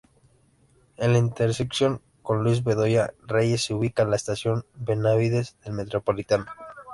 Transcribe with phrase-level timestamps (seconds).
[0.97, 6.47] En la intersección con Luis Bedoya Reyes se ubica la estación Benavides del Metropolitano.